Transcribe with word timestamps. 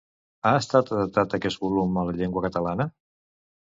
Ha 0.47 0.53
estat 0.61 0.89
adaptat 0.95 1.37
aquest 1.41 1.63
volum 1.69 2.03
a 2.05 2.09
la 2.11 2.19
llengua 2.19 2.47
catalana? 2.51 2.93